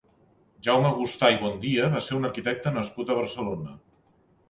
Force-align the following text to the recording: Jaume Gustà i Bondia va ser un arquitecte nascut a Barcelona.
Jaume 0.67 0.91
Gustà 1.01 1.29
i 1.35 1.37
Bondia 1.43 1.91
va 1.99 2.03
ser 2.07 2.17
un 2.23 2.29
arquitecte 2.33 2.77
nascut 2.81 3.15
a 3.17 3.23
Barcelona. 3.23 3.81